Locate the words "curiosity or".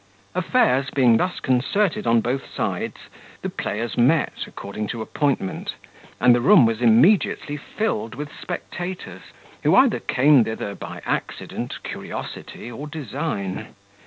11.83-12.87